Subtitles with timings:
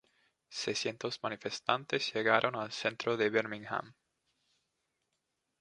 [0.49, 3.93] Seiscientos manifestantes llegaron al centro de Birmingham.